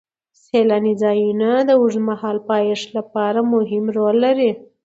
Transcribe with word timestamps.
سیلاني 0.43 0.93
ځایونه 1.03 1.49
د 1.67 1.69
اوږدمهاله 1.79 2.41
پایښت 2.49 2.87
لپاره 2.97 3.39
مهم 3.53 3.83
رول 3.97 4.15
لري. 4.25 4.51